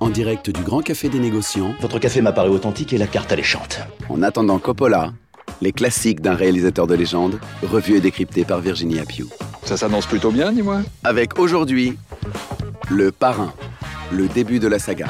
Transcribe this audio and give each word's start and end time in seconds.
En 0.00 0.08
direct 0.08 0.48
du 0.50 0.62
Grand 0.62 0.80
Café 0.80 1.08
des 1.10 1.18
Négociants, 1.18 1.74
Votre 1.80 1.98
café 1.98 2.22
m'a 2.22 2.32
paru 2.32 2.48
authentique 2.50 2.92
et 2.94 2.98
la 2.98 3.06
carte 3.06 3.32
alléchante. 3.32 3.80
en 4.08 4.22
attendant 4.22 4.58
Coppola, 4.58 5.12
les 5.60 5.72
classiques 5.72 6.20
d'un 6.22 6.34
réalisateur 6.34 6.86
de 6.86 6.94
légende, 6.94 7.38
revus 7.62 7.96
et 7.96 8.00
décryptés 8.00 8.44
par 8.44 8.60
Virginie 8.60 8.98
Appiou. 8.98 9.28
Ça 9.62 9.76
s'annonce 9.76 10.06
plutôt 10.06 10.30
bien, 10.30 10.52
dis-moi. 10.52 10.80
Avec 11.04 11.38
aujourd'hui, 11.38 11.98
Le 12.88 13.12
Parrain, 13.12 13.52
le 14.10 14.26
début 14.28 14.58
de 14.58 14.68
la 14.68 14.78
saga. 14.78 15.06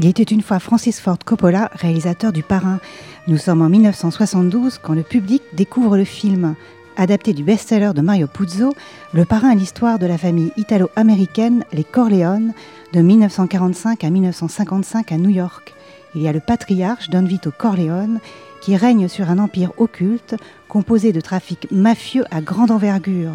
Il 0.00 0.06
était 0.06 0.22
une 0.22 0.42
fois 0.42 0.60
Francis 0.60 1.00
Ford 1.00 1.18
Coppola, 1.24 1.72
réalisateur 1.74 2.32
du 2.32 2.44
Parrain. 2.44 2.78
Nous 3.26 3.36
sommes 3.36 3.62
en 3.62 3.68
1972 3.68 4.78
quand 4.78 4.94
le 4.94 5.02
public 5.02 5.42
découvre 5.54 5.96
le 5.96 6.04
film. 6.04 6.54
Adapté 6.96 7.32
du 7.32 7.42
best-seller 7.42 7.90
de 7.96 8.00
Mario 8.00 8.28
Puzo, 8.28 8.76
Le 9.12 9.24
Parrain 9.24 9.50
est 9.50 9.56
l'histoire 9.56 9.98
de 9.98 10.06
la 10.06 10.16
famille 10.16 10.52
italo-américaine, 10.56 11.64
les 11.72 11.82
Corleone, 11.82 12.52
de 12.92 13.00
1945 13.00 14.04
à 14.04 14.10
1955 14.10 15.10
à 15.10 15.16
New 15.16 15.30
York. 15.30 15.74
Il 16.14 16.22
y 16.22 16.28
a 16.28 16.32
le 16.32 16.38
patriarche 16.38 17.10
Don 17.10 17.24
Vito 17.24 17.50
Corleone 17.50 18.20
qui 18.60 18.76
règne 18.76 19.08
sur 19.08 19.28
un 19.30 19.40
empire 19.40 19.72
occulte 19.78 20.36
composé 20.68 21.10
de 21.10 21.20
trafics 21.20 21.66
mafieux 21.72 22.24
à 22.30 22.40
grande 22.40 22.70
envergure. 22.70 23.32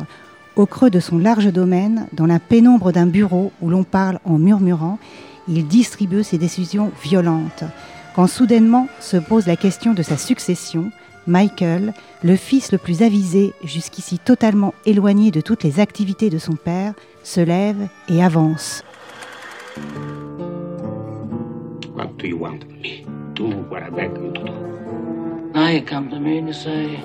Au 0.56 0.66
creux 0.66 0.90
de 0.90 1.02
son 1.02 1.18
large 1.18 1.52
domaine, 1.52 2.08
dans 2.14 2.28
la 2.28 2.40
pénombre 2.40 2.94
d'un 2.94 3.08
bureau 3.08 3.52
où 3.62 3.70
l'on 3.70 3.84
parle 3.84 4.20
en 4.24 4.38
murmurant, 4.38 4.98
il 5.48 5.68
distribue 5.68 6.24
ses 6.24 6.38
décisions 6.38 6.92
violentes. 7.04 7.64
Quand 8.16 8.28
soudainement 8.28 8.88
se 9.00 9.18
pose 9.18 9.48
la 9.48 9.56
question 9.56 9.94
de 9.94 10.04
sa 10.04 10.18
succession, 10.18 10.92
Michael, 11.26 11.94
le 12.22 12.36
fils 12.36 12.72
le 12.72 12.78
plus 12.78 13.02
avisé, 13.02 13.54
jusqu'ici 13.64 14.20
totalement 14.20 14.74
éloigné 14.86 15.32
de 15.32 15.42
toutes 15.42 15.64
les 15.64 15.80
activités 15.80 16.30
de 16.30 16.38
son 16.38 16.54
père, 16.54 16.94
se 17.24 17.42
lève 17.42 17.88
et 18.10 18.24
avance. 18.24 18.84
What 21.96 22.18
do 22.18 22.28
you 22.28 22.38
want 22.38 22.64
of 22.64 22.70
me? 22.82 23.06
Do? 23.36 23.50
What 23.70 23.84
I 23.84 23.90
beg 23.90 24.12
you 24.18 24.32
to 24.34 24.44
do? 24.44 24.52
Now 25.54 25.70
you 25.70 25.82
come 25.82 26.10
to 26.10 26.20
me 26.20 26.40
and 26.40 26.48
you 26.48 26.54
say, 26.54 27.00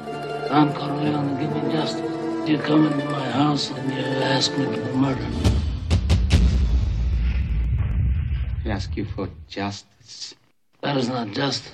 Don 0.48 0.72
Corleone, 0.72 1.38
give 1.38 1.50
me 1.54 1.72
justice. 1.72 2.02
You 2.46 2.58
come 2.58 2.86
into 2.86 3.04
my 3.10 3.30
house 3.30 3.70
and 3.70 3.92
you 3.92 4.02
ask 4.22 4.56
me 4.56 4.64
to 4.64 4.96
murder 4.96 5.20
me. 5.20 5.57
Ask 8.78 8.96
you 8.96 9.04
for 9.04 9.28
justice. 9.48 10.36
That 10.82 10.96
is 10.96 11.08
not 11.08 11.32
justice. 11.32 11.72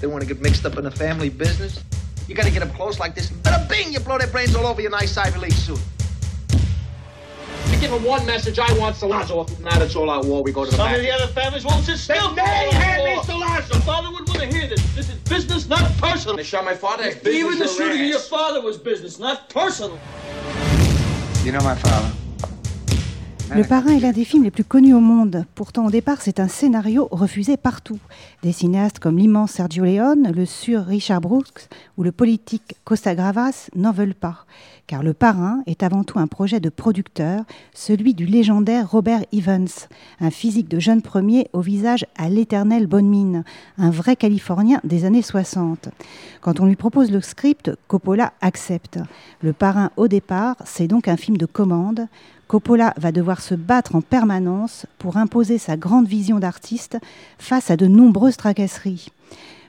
They 0.00 0.08
want 0.08 0.22
to 0.22 0.26
get 0.26 0.42
mixed 0.42 0.66
up 0.66 0.76
in 0.76 0.82
the 0.82 0.90
family 0.90 1.28
business. 1.28 1.84
You 2.26 2.34
got 2.34 2.46
to 2.46 2.50
get 2.50 2.60
up 2.64 2.72
close 2.74 2.98
like 2.98 3.14
this. 3.14 3.30
Bada 3.30 3.68
bing! 3.68 3.92
You 3.92 4.00
blow 4.00 4.18
their 4.18 4.26
brains 4.26 4.56
all 4.56 4.66
over 4.66 4.80
your 4.80 4.90
nice 4.90 5.16
Ivy 5.16 5.38
League 5.38 5.52
suit. 5.52 5.78
You 7.70 7.78
give 7.78 7.92
them 7.92 8.02
one 8.02 8.26
message, 8.26 8.58
I 8.58 8.76
want 8.76 8.96
Salazzo. 8.96 9.48
If 9.48 9.60
not, 9.60 9.80
it's 9.82 9.94
all 9.94 10.10
out 10.10 10.24
war. 10.24 10.42
We 10.42 10.50
go 10.50 10.64
to 10.64 10.70
the 10.72 10.76
Some 10.76 10.88
back. 10.88 10.96
of 10.96 11.02
the 11.02 11.12
other 11.12 11.28
families 11.28 11.64
won't 11.64 11.84
sit 11.84 11.92
They 12.08 12.14
still. 12.18 12.34
may 12.34 12.42
hand 12.72 13.04
me 13.04 13.14
Salazzo. 13.22 13.70
Your 13.74 13.82
father 13.82 14.10
would 14.10 14.26
want 14.26 14.40
to 14.40 14.46
hear 14.46 14.66
this. 14.66 14.82
This 14.96 15.10
is 15.10 15.18
business, 15.28 15.68
not 15.68 15.88
personal. 15.98 16.36
They 16.36 16.42
shot 16.42 16.64
my 16.64 16.74
father. 16.74 17.04
It's 17.04 17.24
Even 17.24 17.52
the 17.52 17.58
business 17.66 17.70
or 17.74 17.84
shooting 17.84 18.00
of 18.00 18.06
your 18.08 18.18
father 18.18 18.60
was 18.62 18.78
business, 18.78 19.20
not 19.20 19.48
personal. 19.48 19.96
You 21.44 21.52
know 21.52 21.60
my 21.60 21.76
father? 21.76 22.12
Le 23.52 23.64
Parrain 23.64 23.90
est 23.90 24.00
l'un 24.00 24.12
des 24.12 24.24
films 24.24 24.44
les 24.44 24.52
plus 24.52 24.62
connus 24.62 24.94
au 24.94 25.00
monde. 25.00 25.44
Pourtant, 25.56 25.86
au 25.86 25.90
départ, 25.90 26.22
c'est 26.22 26.38
un 26.38 26.46
scénario 26.46 27.08
refusé 27.10 27.56
partout. 27.56 27.98
Des 28.44 28.52
cinéastes 28.52 29.00
comme 29.00 29.18
l'immense 29.18 29.52
Sergio 29.52 29.84
Leone, 29.84 30.30
le 30.32 30.46
sûr 30.46 30.84
Richard 30.84 31.20
Brooks 31.20 31.68
ou 31.96 32.04
le 32.04 32.12
politique 32.12 32.76
Costa 32.84 33.16
Gravas 33.16 33.68
n'en 33.74 33.90
veulent 33.90 34.14
pas. 34.14 34.46
Car 34.86 35.02
Le 35.02 35.14
Parrain 35.14 35.62
est 35.66 35.82
avant 35.82 36.04
tout 36.04 36.20
un 36.20 36.28
projet 36.28 36.60
de 36.60 36.68
producteur, 36.68 37.42
celui 37.74 38.14
du 38.14 38.24
légendaire 38.24 38.88
Robert 38.88 39.24
Evans, 39.32 39.68
un 40.20 40.30
physique 40.30 40.68
de 40.68 40.78
jeune 40.78 41.02
premier 41.02 41.48
au 41.52 41.60
visage 41.60 42.06
à 42.16 42.28
l'éternelle 42.28 42.86
bonne 42.86 43.08
mine, 43.08 43.42
un 43.78 43.90
vrai 43.90 44.14
Californien 44.14 44.80
des 44.84 45.04
années 45.04 45.22
60. 45.22 45.88
Quand 46.40 46.60
on 46.60 46.66
lui 46.66 46.76
propose 46.76 47.10
le 47.10 47.20
script, 47.20 47.72
Coppola 47.88 48.32
accepte. 48.40 49.00
Le 49.42 49.52
Parrain, 49.52 49.90
au 49.96 50.06
départ, 50.06 50.56
c'est 50.64 50.88
donc 50.88 51.08
un 51.08 51.16
film 51.16 51.36
de 51.36 51.46
commande. 51.46 52.06
Coppola 52.50 52.94
va 52.96 53.12
devoir 53.12 53.42
se 53.42 53.54
battre 53.54 53.94
en 53.94 54.00
permanence 54.00 54.84
pour 54.98 55.18
imposer 55.18 55.56
sa 55.56 55.76
grande 55.76 56.08
vision 56.08 56.40
d'artiste 56.40 56.98
face 57.38 57.70
à 57.70 57.76
de 57.76 57.86
nombreuses 57.86 58.36
tracasseries. 58.36 59.10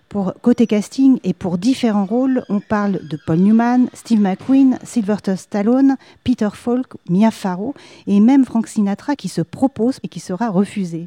Pour 0.09 0.34
côté 0.42 0.66
casting 0.66 1.19
et 1.24 1.34
pour 1.34 1.59
différents 1.59 2.08
rôles, 2.08 2.44
on 2.50 2.59
parle 2.59 3.08
de 3.08 3.19
Paul 3.24 3.38
Newman, 3.38 3.86
Steve 3.94 4.19
McQueen, 4.19 4.80
Sylvester 4.81 5.36
Stallone, 5.36 5.96
Peter 6.24 6.50
Falk, 6.52 6.88
Mia 7.08 7.30
Farrow 7.30 7.75
et 8.08 8.19
même 8.19 8.46
Frank 8.46 8.66
Sinatra 8.66 9.16
qui 9.16 9.28
se 9.28 9.42
propose 9.42 10.00
et 10.02 10.08
qui 10.08 10.19
sera 10.19 10.50
refusé. 10.50 11.06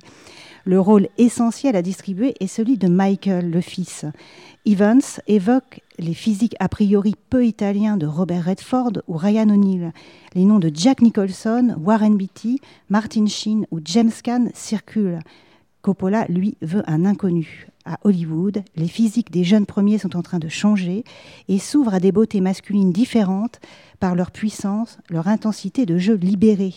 Le 0.67 0.79
rôle 0.79 1.09
essentiel 1.19 1.75
à 1.75 1.83
distribuer 1.83 2.37
est 2.39 2.47
celui 2.47 2.79
de 2.79 2.87
Michael, 2.87 3.51
le 3.51 3.61
fils. 3.61 4.07
Evans 4.65 5.03
évoque 5.27 5.81
les 5.99 6.15
physiques 6.15 6.57
a 6.61 6.69
priori 6.69 7.15
peu 7.31 7.47
italiens 7.47 7.97
de 7.97 8.07
Robert 8.07 8.45
Redford 8.45 8.93
ou 9.07 9.17
Ryan 9.17 9.49
O'Neill. 9.51 9.93
Les 10.35 10.45
noms 10.45 10.59
de 10.59 10.71
Jack 10.73 11.03
Nicholson, 11.03 11.77
Warren 11.81 12.17
Beatty, 12.17 12.61
Martin 12.89 13.27
Sheen 13.27 13.67
ou 13.71 13.81
James 13.85 14.13
Caan 14.23 14.49
circulent. 14.55 15.21
Coppola, 15.83 16.25
lui, 16.31 16.57
veut 16.63 16.83
un 16.87 17.05
inconnu. 17.05 17.69
À 17.85 17.99
Hollywood, 18.05 18.65
les 18.77 18.89
physiques 18.89 19.31
des 19.31 19.45
jeunes 19.45 19.67
premiers 19.67 19.99
sont 19.99 20.17
en 20.17 20.23
train 20.23 20.39
de 20.39 20.49
changer 20.49 21.05
et 21.49 21.59
s'ouvrent 21.59 21.93
à 21.93 22.01
des 22.01 22.13
beautés 22.13 22.41
masculines 22.41 22.93
différentes 22.93 23.61
par 24.01 24.15
leur 24.15 24.31
puissance, 24.31 24.97
leur 25.11 25.29
intensité 25.29 25.85
de 25.85 25.99
jeu 25.99 26.15
libérée. 26.15 26.73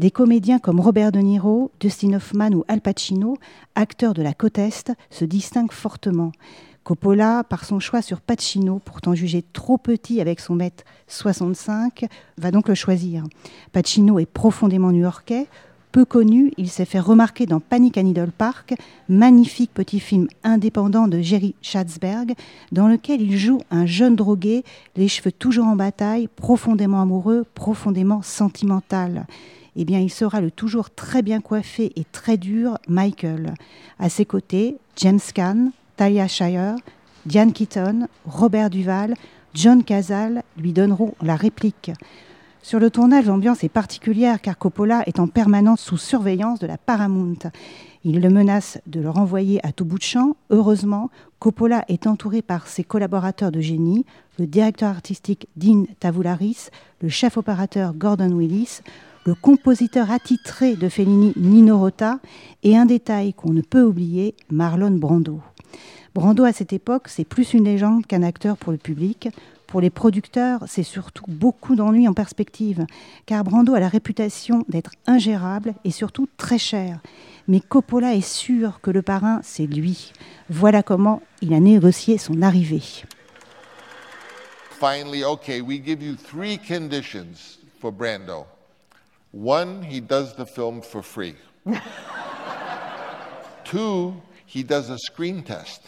Des 0.00 0.10
comédiens 0.10 0.58
comme 0.58 0.80
Robert 0.80 1.12
De 1.12 1.20
Niro, 1.20 1.70
Dustin 1.78 2.14
Hoffman 2.14 2.50
ou 2.50 2.64
Al 2.66 2.80
Pacino, 2.80 3.36
acteurs 3.76 4.14
de 4.14 4.22
la 4.22 4.34
côte 4.34 4.58
Est, 4.58 4.92
se 5.10 5.24
distinguent 5.24 5.70
fortement. 5.70 6.32
Coppola, 6.90 7.44
par 7.44 7.64
son 7.64 7.78
choix 7.78 8.02
sur 8.02 8.20
Pacino, 8.20 8.80
pourtant 8.84 9.14
jugé 9.14 9.44
trop 9.52 9.78
petit 9.78 10.20
avec 10.20 10.40
son 10.40 10.56
mètre 10.56 10.82
65, 11.06 12.06
va 12.36 12.50
donc 12.50 12.68
le 12.68 12.74
choisir. 12.74 13.22
Pacino 13.70 14.18
est 14.18 14.26
profondément 14.26 14.90
new-yorkais. 14.90 15.46
Peu 15.92 16.04
connu, 16.04 16.50
il 16.56 16.68
s'est 16.68 16.84
fait 16.84 16.98
remarquer 16.98 17.46
dans 17.46 17.60
Panic 17.60 17.96
à 17.96 18.02
Park, 18.36 18.74
magnifique 19.08 19.70
petit 19.72 20.00
film 20.00 20.26
indépendant 20.42 21.06
de 21.06 21.20
Jerry 21.20 21.54
Schatzberg, 21.62 22.34
dans 22.72 22.88
lequel 22.88 23.22
il 23.22 23.38
joue 23.38 23.60
un 23.70 23.86
jeune 23.86 24.16
drogué, 24.16 24.64
les 24.96 25.06
cheveux 25.06 25.30
toujours 25.30 25.66
en 25.66 25.76
bataille, 25.76 26.26
profondément 26.26 27.00
amoureux, 27.00 27.46
profondément 27.54 28.22
sentimental. 28.22 29.28
Eh 29.76 29.84
bien, 29.84 30.00
il 30.00 30.10
sera 30.10 30.40
le 30.40 30.50
toujours 30.50 30.90
très 30.90 31.22
bien 31.22 31.40
coiffé 31.40 31.92
et 31.94 32.04
très 32.10 32.36
dur 32.36 32.78
Michael. 32.88 33.54
À 34.00 34.08
ses 34.08 34.24
côtés, 34.24 34.78
James 34.96 35.20
Caan, 35.32 35.70
Talia 36.00 36.28
Shire, 36.28 36.76
Diane 37.26 37.52
Keaton, 37.52 38.06
Robert 38.24 38.70
Duval, 38.70 39.12
John 39.52 39.84
Cazale 39.84 40.44
lui 40.56 40.72
donneront 40.72 41.12
la 41.20 41.36
réplique. 41.36 41.90
Sur 42.62 42.80
le 42.80 42.88
tournage, 42.88 43.26
l'ambiance 43.26 43.64
est 43.64 43.68
particulière 43.68 44.40
car 44.40 44.56
Coppola 44.56 45.02
est 45.04 45.20
en 45.20 45.26
permanence 45.26 45.82
sous 45.82 45.98
surveillance 45.98 46.58
de 46.58 46.66
la 46.66 46.78
Paramount. 46.78 47.50
Il 48.02 48.22
le 48.22 48.30
menace 48.30 48.80
de 48.86 48.98
le 48.98 49.10
renvoyer 49.10 49.60
à 49.62 49.72
tout 49.72 49.84
bout 49.84 49.98
de 49.98 50.02
champ. 50.02 50.36
Heureusement, 50.48 51.10
Coppola 51.38 51.84
est 51.88 52.06
entouré 52.06 52.40
par 52.40 52.66
ses 52.66 52.82
collaborateurs 52.82 53.52
de 53.52 53.60
génie, 53.60 54.06
le 54.38 54.46
directeur 54.46 54.88
artistique 54.88 55.48
Dean 55.56 55.84
Tavoularis, 55.98 56.70
le 57.02 57.10
chef 57.10 57.36
opérateur 57.36 57.92
Gordon 57.92 58.32
Willis, 58.32 58.80
le 59.26 59.34
compositeur 59.34 60.10
attitré 60.10 60.76
de 60.76 60.88
Fellini 60.88 61.34
Nino 61.36 61.78
Rota 61.78 62.20
et 62.62 62.74
un 62.74 62.86
détail 62.86 63.34
qu'on 63.34 63.52
ne 63.52 63.60
peut 63.60 63.82
oublier, 63.82 64.34
Marlon 64.50 64.92
Brando. 64.92 65.40
Brando 66.14 66.44
à 66.44 66.52
cette 66.52 66.72
époque, 66.72 67.06
c'est 67.06 67.24
plus 67.24 67.54
une 67.54 67.64
légende 67.64 68.04
qu'un 68.04 68.24
acteur 68.24 68.56
pour 68.56 68.72
le 68.72 68.78
public. 68.78 69.28
Pour 69.68 69.80
les 69.80 69.90
producteurs, 69.90 70.64
c'est 70.66 70.82
surtout 70.82 71.24
beaucoup 71.28 71.76
d'ennuis 71.76 72.08
en 72.08 72.14
perspective, 72.14 72.84
car 73.26 73.44
Brando 73.44 73.74
a 73.74 73.80
la 73.80 73.88
réputation 73.88 74.64
d'être 74.68 74.90
ingérable 75.06 75.74
et 75.84 75.92
surtout 75.92 76.28
très 76.36 76.58
cher. 76.58 76.98
Mais 77.46 77.60
Coppola 77.60 78.14
est 78.14 78.26
sûr 78.26 78.80
que 78.80 78.90
le 78.90 79.02
parrain, 79.02 79.38
c'est 79.44 79.66
lui. 79.66 80.12
Voilà 80.48 80.82
comment 80.82 81.22
il 81.40 81.54
a 81.54 81.60
négocié 81.60 82.18
son 82.18 82.42
arrivée. 82.42 82.82
Finally, 84.80 85.22
okay, 85.22 85.60
we 85.60 85.80
give 85.80 86.02
you 86.02 86.16
three 86.16 86.58
conditions 86.58 87.60
for 87.80 87.92
Brando. 87.92 88.46
One, 89.32 89.84
he 89.84 90.00
does 90.00 90.34
the 90.34 90.46
film 90.46 90.82
for 90.82 91.02
free. 91.02 91.36
Two, 93.64 94.14
he 94.46 94.64
does 94.64 94.90
a 94.90 94.98
screen 94.98 95.44
test. 95.44 95.82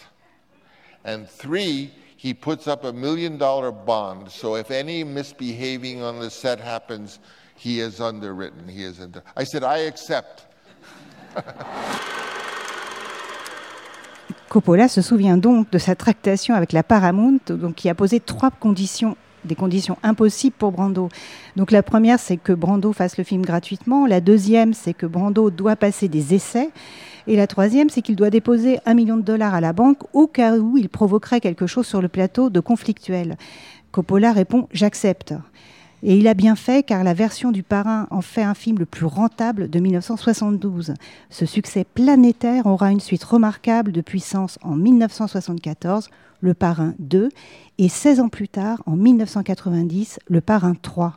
And 1.05 1.25
three, 1.27 1.91
he 2.17 2.33
puts 2.33 2.67
up 2.67 2.85
a 2.85 2.93
million 2.93 3.37
dollar 3.37 3.71
bond. 3.71 4.29
So 4.29 4.55
if 4.55 4.71
any 4.71 5.03
misbehaving 5.03 6.01
on 6.01 6.19
the 6.19 6.29
set 6.29 6.59
happens, 6.59 7.19
he 7.55 7.79
is 7.79 7.99
underwritten. 7.99 8.67
He 8.67 8.83
is 8.83 8.99
under. 9.01 9.21
I 9.35 9.43
said, 9.43 9.63
I 9.63 9.87
accept. 9.87 10.47
Coppola 14.49 14.87
se 14.87 15.01
souvient 15.01 15.37
donc 15.37 15.71
de 15.71 15.79
sa 15.79 15.95
tractation 15.95 16.53
avec 16.53 16.73
la 16.73 16.83
Paramount, 16.83 17.39
qui 17.75 17.89
a 17.89 17.95
posé 17.95 18.19
trois 18.19 18.51
conditions 18.51 19.17
des 19.43 19.55
conditions 19.55 19.97
impossibles 20.03 20.55
pour 20.57 20.71
Brando. 20.71 21.09
Donc 21.55 21.71
la 21.71 21.83
première, 21.83 22.19
c'est 22.19 22.37
que 22.37 22.53
Brando 22.53 22.93
fasse 22.93 23.17
le 23.17 23.23
film 23.23 23.41
gratuitement. 23.41 24.05
La 24.05 24.21
deuxième, 24.21 24.73
c'est 24.73 24.93
que 24.93 25.05
Brando 25.05 25.49
doit 25.49 25.75
passer 25.75 26.07
des 26.07 26.33
essais. 26.33 26.69
Et 27.27 27.35
la 27.35 27.47
troisième, 27.47 27.89
c'est 27.89 28.01
qu'il 28.01 28.15
doit 28.15 28.29
déposer 28.29 28.79
un 28.85 28.93
million 28.93 29.17
de 29.17 29.21
dollars 29.21 29.53
à 29.53 29.61
la 29.61 29.73
banque 29.73 29.99
au 30.13 30.27
cas 30.27 30.57
où 30.57 30.77
il 30.77 30.89
provoquerait 30.89 31.39
quelque 31.39 31.67
chose 31.67 31.87
sur 31.87 32.01
le 32.01 32.09
plateau 32.09 32.49
de 32.49 32.59
conflictuel. 32.59 33.37
Coppola 33.91 34.33
répond 34.33 34.67
J'accepte. 34.71 35.33
Et 36.05 36.17
il 36.17 36.27
a 36.27 36.33
bien 36.33 36.57
fait 36.57 36.83
car 36.83 37.05
la 37.05 37.13
version 37.13 37.53
du 37.53 37.63
parrain 37.63 38.07
en 38.11 38.19
fait 38.19 38.43
un 38.43 38.55
film 38.55 38.77
le 38.77 38.85
plus 38.85 39.05
rentable 39.05 39.69
de 39.69 39.79
1972. 39.79 40.95
Ce 41.29 41.45
succès 41.45 41.85
planétaire 41.85 42.65
aura 42.65 42.91
une 42.91 42.99
suite 42.99 43.23
remarquable 43.23 43.93
de 43.93 44.01
puissance 44.01 44.59
en 44.63 44.75
1974, 44.75 46.09
Le 46.41 46.53
Parrain 46.53 46.93
2, 46.99 47.29
et 47.77 47.87
16 47.87 48.19
ans 48.19 48.27
plus 48.27 48.49
tard, 48.49 48.83
en 48.85 48.97
1990, 48.97 50.19
Le 50.27 50.41
Parrain 50.41 50.73
3. 50.73 51.15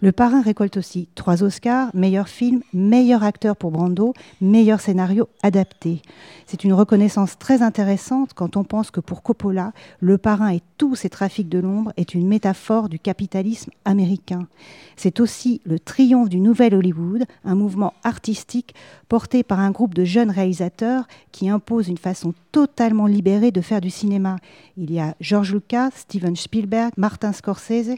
Le 0.00 0.10
Parrain 0.10 0.42
récolte 0.42 0.76
aussi 0.76 1.08
trois 1.14 1.42
Oscars, 1.44 1.90
meilleur 1.94 2.28
film, 2.28 2.62
meilleur 2.72 3.22
acteur 3.22 3.56
pour 3.56 3.70
Brando, 3.70 4.14
meilleur 4.40 4.80
scénario 4.80 5.28
adapté. 5.42 6.02
C'est 6.46 6.64
une 6.64 6.72
reconnaissance 6.72 7.38
très 7.38 7.62
intéressante 7.62 8.32
quand 8.34 8.56
on 8.56 8.64
pense 8.64 8.90
que 8.90 9.00
pour 9.00 9.22
Coppola, 9.22 9.72
Le 10.00 10.18
Parrain 10.18 10.52
et 10.52 10.60
tous 10.76 10.96
ses 10.96 11.08
trafics 11.08 11.48
de 11.48 11.60
l'ombre 11.60 11.92
est 11.96 12.14
une 12.14 12.26
métaphore 12.26 12.88
du 12.88 12.98
capitalisme 12.98 13.70
américain. 13.84 14.48
C'est 14.96 15.20
aussi 15.20 15.60
le 15.64 15.78
triomphe 15.78 16.28
du 16.28 16.40
nouvel 16.40 16.74
Hollywood, 16.74 17.24
un 17.44 17.54
mouvement 17.54 17.94
artistique 18.02 18.74
porté 19.08 19.42
par 19.42 19.60
un 19.60 19.70
groupe 19.70 19.94
de 19.94 20.04
jeunes 20.04 20.30
réalisateurs 20.30 21.04
qui 21.30 21.48
impose 21.48 21.88
une 21.88 21.98
façon 21.98 22.34
totalement 22.50 23.06
libérée 23.06 23.50
de 23.50 23.60
faire 23.60 23.80
du 23.80 23.90
cinéma. 23.90 24.36
Il 24.76 24.90
y 24.90 24.98
a 24.98 25.14
George 25.20 25.52
Lucas, 25.52 25.90
Steven 25.94 26.34
Spielberg, 26.34 26.92
Martin 26.96 27.32
Scorsese, 27.32 27.96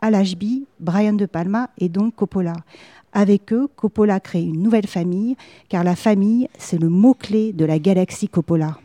Al 0.00 0.14
Ashby, 0.14 0.66
Brian 0.78 1.14
De 1.14 1.26
Palma 1.26 1.70
et 1.78 1.88
donc 1.88 2.14
Coppola. 2.14 2.54
Avec 3.12 3.52
eux, 3.52 3.68
Coppola 3.76 4.20
crée 4.20 4.42
une 4.42 4.62
nouvelle 4.62 4.86
famille, 4.86 5.36
car 5.68 5.84
la 5.84 5.96
famille, 5.96 6.48
c'est 6.58 6.78
le 6.78 6.88
mot-clé 6.88 7.52
de 7.52 7.64
la 7.64 7.78
galaxie 7.78 8.28
Coppola. 8.28 8.76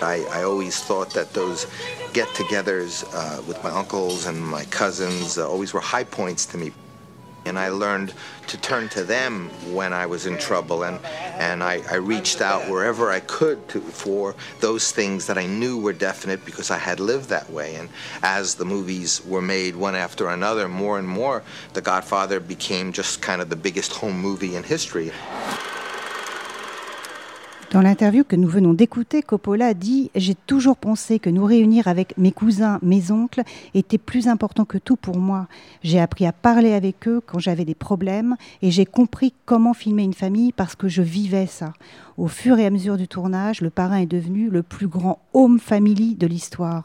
I, 0.00 0.22
I 0.32 0.44
always 0.44 0.80
thought 0.80 1.12
that 1.14 1.32
those 1.32 1.66
get-togethers 2.12 3.04
uh, 3.12 3.42
with 3.48 3.56
my 3.64 3.70
uncles 3.70 4.26
and 4.26 4.34
my 4.34 4.64
cousins 4.66 5.38
uh, 5.38 5.48
always 5.48 5.74
were 5.74 5.82
high 5.82 6.04
points 6.04 6.46
to 6.46 6.56
me. 6.56 6.70
And 7.48 7.58
I 7.58 7.70
learned 7.70 8.14
to 8.46 8.56
turn 8.58 8.88
to 8.90 9.04
them 9.04 9.50
when 9.74 9.92
I 9.92 10.06
was 10.06 10.26
in 10.26 10.38
trouble. 10.38 10.84
And, 10.84 11.04
and 11.04 11.62
I, 11.62 11.82
I 11.90 11.96
reached 11.96 12.40
out 12.40 12.68
wherever 12.70 13.10
I 13.10 13.20
could 13.20 13.68
to, 13.70 13.80
for 13.80 14.34
those 14.60 14.92
things 14.92 15.26
that 15.26 15.36
I 15.36 15.46
knew 15.46 15.78
were 15.78 15.92
definite 15.92 16.44
because 16.44 16.70
I 16.70 16.78
had 16.78 17.00
lived 17.00 17.28
that 17.30 17.50
way. 17.50 17.74
And 17.74 17.88
as 18.22 18.54
the 18.54 18.64
movies 18.64 19.24
were 19.24 19.42
made 19.42 19.74
one 19.76 19.94
after 19.94 20.28
another, 20.28 20.68
more 20.68 20.98
and 20.98 21.08
more, 21.08 21.42
The 21.74 21.80
Godfather 21.80 22.40
became 22.40 22.92
just 22.92 23.20
kind 23.20 23.42
of 23.42 23.48
the 23.48 23.56
biggest 23.56 23.92
home 23.92 24.18
movie 24.18 24.56
in 24.56 24.62
history. 24.62 25.12
Dans 27.70 27.82
l'interview 27.82 28.24
que 28.24 28.34
nous 28.34 28.48
venons 28.48 28.72
d'écouter, 28.72 29.20
Coppola 29.20 29.74
dit 29.74 30.10
J'ai 30.14 30.34
toujours 30.34 30.78
pensé 30.78 31.18
que 31.18 31.28
nous 31.28 31.44
réunir 31.44 31.86
avec 31.86 32.16
mes 32.16 32.32
cousins, 32.32 32.78
mes 32.80 33.10
oncles, 33.10 33.42
était 33.74 33.98
plus 33.98 34.26
important 34.26 34.64
que 34.64 34.78
tout 34.78 34.96
pour 34.96 35.18
moi. 35.18 35.48
J'ai 35.82 36.00
appris 36.00 36.24
à 36.24 36.32
parler 36.32 36.72
avec 36.72 37.06
eux 37.06 37.20
quand 37.26 37.38
j'avais 37.38 37.66
des 37.66 37.74
problèmes 37.74 38.36
et 38.62 38.70
j'ai 38.70 38.86
compris 38.86 39.34
comment 39.44 39.74
filmer 39.74 40.04
une 40.04 40.14
famille 40.14 40.52
parce 40.52 40.76
que 40.76 40.88
je 40.88 41.02
vivais 41.02 41.46
ça. 41.46 41.74
Au 42.16 42.26
fur 42.26 42.58
et 42.58 42.64
à 42.64 42.70
mesure 42.70 42.96
du 42.96 43.06
tournage, 43.06 43.60
le 43.60 43.68
parrain 43.68 43.98
est 43.98 44.06
devenu 44.06 44.48
le 44.48 44.62
plus 44.62 44.88
grand 44.88 45.20
home 45.34 45.58
family 45.58 46.14
de 46.14 46.26
l'histoire. 46.26 46.84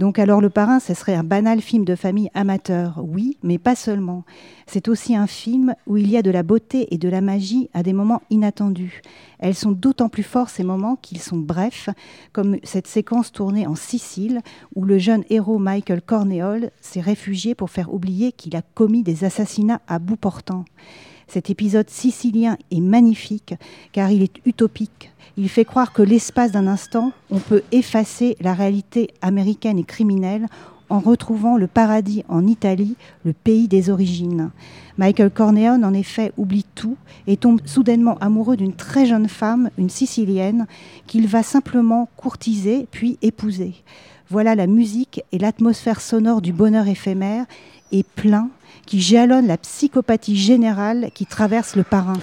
Donc 0.00 0.18
alors 0.18 0.40
le 0.40 0.48
parrain, 0.48 0.80
ce 0.80 0.94
serait 0.94 1.14
un 1.14 1.22
banal 1.22 1.60
film 1.60 1.84
de 1.84 1.94
famille 1.94 2.30
amateur, 2.32 3.00
oui, 3.06 3.36
mais 3.42 3.58
pas 3.58 3.74
seulement. 3.74 4.24
C'est 4.66 4.88
aussi 4.88 5.14
un 5.14 5.26
film 5.26 5.74
où 5.86 5.98
il 5.98 6.08
y 6.08 6.16
a 6.16 6.22
de 6.22 6.30
la 6.30 6.42
beauté 6.42 6.94
et 6.94 6.96
de 6.96 7.10
la 7.10 7.20
magie 7.20 7.68
à 7.74 7.82
des 7.82 7.92
moments 7.92 8.22
inattendus. 8.30 9.02
Elles 9.40 9.54
sont 9.54 9.72
d'autant 9.72 10.08
plus 10.08 10.22
forts 10.22 10.48
ces 10.48 10.64
moments 10.64 10.96
qu'ils 10.96 11.20
sont 11.20 11.36
brefs, 11.36 11.90
comme 12.32 12.56
cette 12.62 12.86
séquence 12.86 13.30
tournée 13.30 13.66
en 13.66 13.74
Sicile, 13.74 14.40
où 14.74 14.86
le 14.86 14.96
jeune 14.96 15.24
héros 15.28 15.58
Michael 15.58 16.00
Corneole 16.00 16.70
s'est 16.80 17.02
réfugié 17.02 17.54
pour 17.54 17.68
faire 17.68 17.92
oublier 17.92 18.32
qu'il 18.32 18.56
a 18.56 18.62
commis 18.62 19.02
des 19.02 19.24
assassinats 19.24 19.82
à 19.86 19.98
bout 19.98 20.16
portant. 20.16 20.64
Cet 21.32 21.48
épisode 21.48 21.88
sicilien 21.88 22.56
est 22.72 22.80
magnifique 22.80 23.54
car 23.92 24.10
il 24.10 24.22
est 24.22 24.44
utopique. 24.46 25.12
Il 25.36 25.48
fait 25.48 25.64
croire 25.64 25.92
que 25.92 26.02
l'espace 26.02 26.50
d'un 26.50 26.66
instant, 26.66 27.12
on 27.30 27.38
peut 27.38 27.62
effacer 27.70 28.36
la 28.40 28.52
réalité 28.52 29.10
américaine 29.22 29.78
et 29.78 29.84
criminelle 29.84 30.48
en 30.88 30.98
retrouvant 30.98 31.56
le 31.56 31.68
paradis 31.68 32.24
en 32.28 32.48
Italie, 32.48 32.96
le 33.24 33.32
pays 33.32 33.68
des 33.68 33.90
origines. 33.90 34.50
Michael 34.98 35.30
Corleone, 35.30 35.84
en 35.84 35.94
effet, 35.94 36.32
oublie 36.36 36.66
tout 36.74 36.96
et 37.28 37.36
tombe 37.36 37.60
soudainement 37.64 38.18
amoureux 38.18 38.56
d'une 38.56 38.74
très 38.74 39.06
jeune 39.06 39.28
femme, 39.28 39.70
une 39.78 39.88
Sicilienne, 39.88 40.66
qu'il 41.06 41.28
va 41.28 41.44
simplement 41.44 42.08
courtiser 42.16 42.88
puis 42.90 43.18
épouser. 43.22 43.74
Voilà 44.30 44.56
la 44.56 44.66
musique 44.66 45.22
et 45.30 45.38
l'atmosphère 45.38 46.00
sonore 46.00 46.42
du 46.42 46.52
bonheur 46.52 46.88
éphémère 46.88 47.46
et 47.92 48.02
plein 48.02 48.50
qui 48.86 49.00
jalonne 49.00 49.46
la 49.46 49.56
psychopathie 49.56 50.36
générale 50.36 51.10
qui 51.14 51.26
traverse 51.26 51.76
le 51.76 51.84
parrain. 51.84 52.18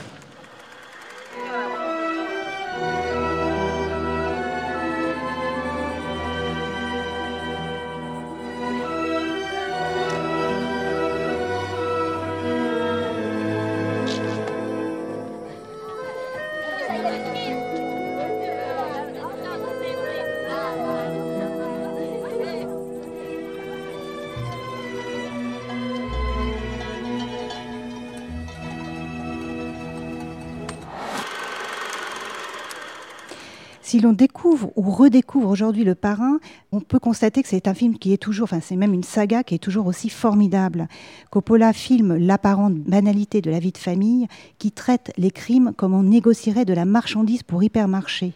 Si 33.88 34.02
l'on 34.02 34.12
découvre 34.12 34.74
ou 34.76 34.92
redécouvre 34.92 35.50
aujourd'hui 35.50 35.86
Le 35.86 35.96
Parrain, 35.96 36.40
on 36.74 36.82
peut 36.82 37.00
constater 37.00 37.42
que 37.42 37.48
c'est 37.48 37.70
un 37.70 37.74
film 37.74 37.98
qui 37.98 38.12
est 38.12 38.18
toujours, 38.18 38.44
enfin 38.44 38.60
c'est 38.60 38.76
même 38.76 38.94
une 38.94 39.06
saga 39.06 39.46
qui 39.46 39.56
est 39.56 39.60
toujours 39.60 39.88
aussi 39.88 40.10
formidable. 40.10 40.90
Coppola 41.32 41.72
filme 41.72 42.18
l'apparente 42.18 42.74
banalité 42.74 43.40
de 43.40 43.50
la 43.50 43.60
vie 43.60 43.72
de 43.72 43.78
famille 43.78 44.28
qui 44.58 44.74
traite 44.74 45.14
les 45.16 45.32
crimes 45.32 45.72
comme 45.78 45.94
on 45.94 46.04
négocierait 46.04 46.66
de 46.66 46.74
la 46.74 46.84
marchandise 46.84 47.44
pour 47.44 47.64
hypermarché. 47.64 48.34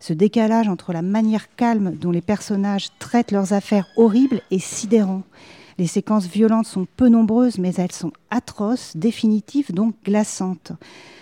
Ce 0.00 0.14
décalage 0.14 0.68
entre 0.68 0.94
la 0.94 1.02
manière 1.02 1.54
calme 1.54 1.94
dont 1.96 2.10
les 2.10 2.22
personnages 2.22 2.88
traitent 2.98 3.30
leurs 3.30 3.52
affaires 3.52 3.88
horribles 3.98 4.40
est 4.50 4.58
sidérant. 4.58 5.22
Les 5.78 5.86
séquences 5.86 6.26
violentes 6.26 6.66
sont 6.66 6.86
peu 6.96 7.08
nombreuses, 7.08 7.58
mais 7.58 7.74
elles 7.74 7.92
sont 7.92 8.12
atroces, 8.30 8.96
définitives, 8.96 9.72
donc 9.72 9.94
glaçantes. 10.04 10.72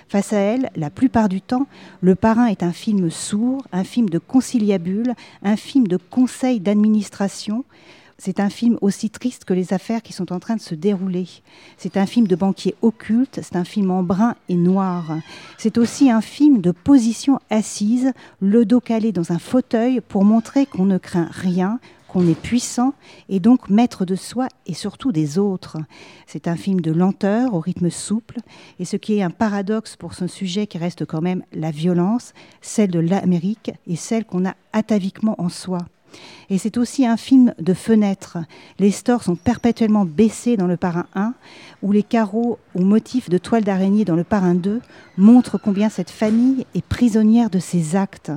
Face 0.08 0.34
à 0.34 0.38
elle, 0.38 0.70
la 0.76 0.90
plupart 0.90 1.30
du 1.30 1.40
temps, 1.40 1.66
Le 2.02 2.14
Parrain 2.14 2.46
est 2.46 2.62
un 2.62 2.72
film 2.72 3.10
sourd, 3.10 3.64
un 3.72 3.84
film 3.84 4.10
de 4.10 4.18
conciliabule, 4.18 5.14
un 5.42 5.56
film 5.56 5.88
de 5.88 5.96
conseil 5.96 6.60
d'administration. 6.60 7.64
C'est 8.18 8.38
un 8.38 8.50
film 8.50 8.76
aussi 8.82 9.08
triste 9.08 9.46
que 9.46 9.54
les 9.54 9.72
affaires 9.72 10.02
qui 10.02 10.12
sont 10.12 10.32
en 10.32 10.38
train 10.38 10.56
de 10.56 10.60
se 10.60 10.74
dérouler. 10.74 11.26
C'est 11.78 11.96
un 11.96 12.04
film 12.04 12.26
de 12.26 12.36
banquier 12.36 12.74
occulte, 12.82 13.40
c'est 13.42 13.56
un 13.56 13.64
film 13.64 13.90
en 13.90 14.02
brun 14.02 14.36
et 14.50 14.54
noir. 14.54 15.16
C'est 15.56 15.78
aussi 15.78 16.10
un 16.10 16.20
film 16.20 16.60
de 16.60 16.72
position 16.72 17.40
assise, 17.50 18.12
le 18.40 18.66
dos 18.66 18.80
calé 18.80 19.12
dans 19.12 19.32
un 19.32 19.38
fauteuil 19.38 20.02
pour 20.02 20.24
montrer 20.24 20.66
qu'on 20.66 20.84
ne 20.84 20.98
craint 20.98 21.28
rien, 21.32 21.80
qu'on 22.12 22.28
est 22.28 22.38
puissant 22.38 22.92
et 23.28 23.40
donc 23.40 23.70
maître 23.70 24.04
de 24.04 24.14
soi 24.14 24.48
et 24.66 24.74
surtout 24.74 25.12
des 25.12 25.38
autres. 25.38 25.78
C'est 26.26 26.46
un 26.46 26.56
film 26.56 26.80
de 26.80 26.92
lenteur 26.92 27.54
au 27.54 27.60
rythme 27.60 27.88
souple 27.88 28.40
et 28.78 28.84
ce 28.84 28.96
qui 28.96 29.16
est 29.16 29.22
un 29.22 29.30
paradoxe 29.30 29.96
pour 29.96 30.12
ce 30.12 30.26
sujet 30.26 30.66
qui 30.66 30.76
reste 30.78 31.06
quand 31.06 31.22
même 31.22 31.42
la 31.52 31.70
violence, 31.70 32.34
celle 32.60 32.90
de 32.90 32.98
l'Amérique 32.98 33.72
et 33.86 33.96
celle 33.96 34.26
qu'on 34.26 34.44
a 34.44 34.54
ataviquement 34.72 35.40
en 35.40 35.48
soi. 35.48 35.78
Et 36.50 36.58
c'est 36.58 36.76
aussi 36.76 37.06
un 37.06 37.16
film 37.16 37.54
de 37.58 37.72
fenêtre. 37.72 38.36
Les 38.78 38.90
stores 38.90 39.22
sont 39.22 39.36
perpétuellement 39.36 40.04
baissés 40.04 40.58
dans 40.58 40.66
le 40.66 40.76
parrain 40.76 41.06
1, 41.14 41.32
où 41.82 41.92
les 41.92 42.02
carreaux 42.02 42.58
ou 42.74 42.82
motifs 42.82 43.30
de 43.30 43.38
toile 43.38 43.64
d'araignée 43.64 44.04
dans 44.04 44.16
le 44.16 44.24
parrain 44.24 44.54
2 44.54 44.82
montrent 45.16 45.56
combien 45.56 45.88
cette 45.88 46.10
famille 46.10 46.66
est 46.74 46.84
prisonnière 46.84 47.48
de 47.48 47.58
ses 47.58 47.96
actes. 47.96 48.30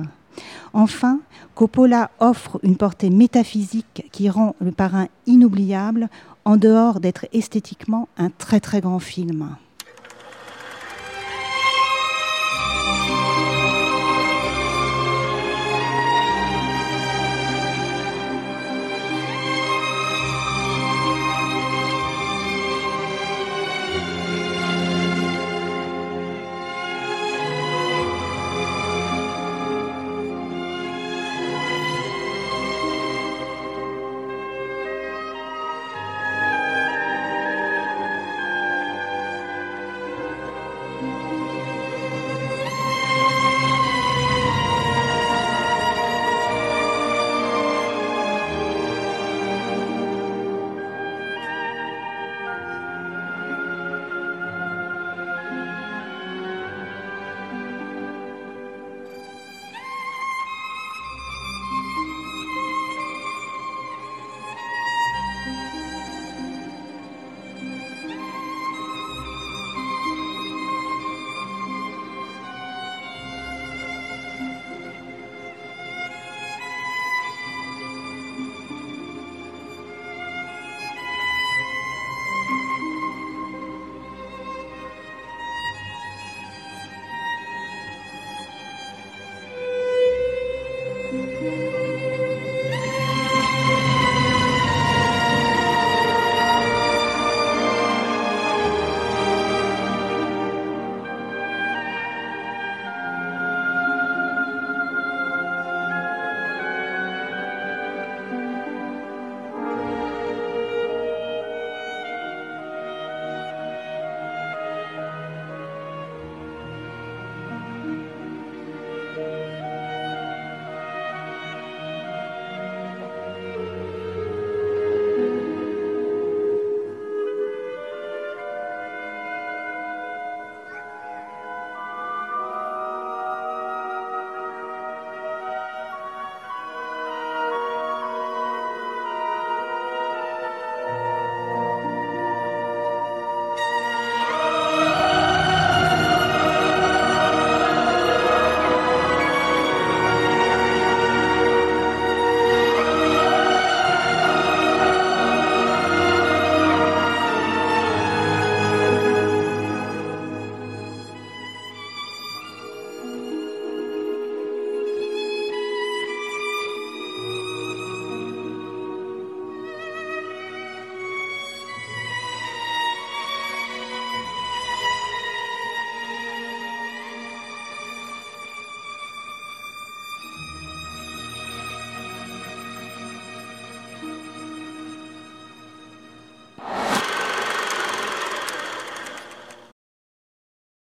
Enfin, 0.72 1.20
Coppola 1.54 2.10
offre 2.20 2.58
une 2.62 2.76
portée 2.76 3.10
métaphysique 3.10 4.08
qui 4.12 4.28
rend 4.28 4.54
le 4.60 4.72
parrain 4.72 5.08
inoubliable, 5.26 6.08
en 6.44 6.56
dehors 6.56 7.00
d'être 7.00 7.26
esthétiquement 7.32 8.08
un 8.18 8.30
très 8.30 8.60
très 8.60 8.80
grand 8.80 9.00
film. 9.00 9.56